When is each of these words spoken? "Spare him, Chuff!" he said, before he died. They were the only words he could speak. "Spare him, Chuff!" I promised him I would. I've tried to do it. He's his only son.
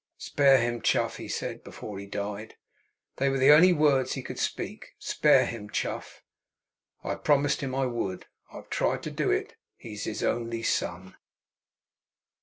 "Spare 0.17 0.57
him, 0.57 0.81
Chuff!" 0.81 1.17
he 1.17 1.27
said, 1.27 1.63
before 1.63 1.99
he 1.99 2.07
died. 2.07 2.55
They 3.17 3.29
were 3.29 3.37
the 3.37 3.51
only 3.51 3.71
words 3.71 4.13
he 4.13 4.23
could 4.23 4.39
speak. 4.39 4.95
"Spare 4.97 5.45
him, 5.45 5.69
Chuff!" 5.69 6.23
I 7.03 7.13
promised 7.13 7.61
him 7.61 7.75
I 7.75 7.85
would. 7.85 8.25
I've 8.51 8.71
tried 8.71 9.03
to 9.03 9.11
do 9.11 9.29
it. 9.29 9.57
He's 9.77 10.05
his 10.05 10.23
only 10.23 10.63
son. 10.63 11.17